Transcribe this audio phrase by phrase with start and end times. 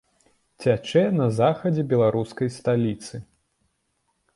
[0.63, 3.15] Цячэ на захадзе беларускай сталіцы.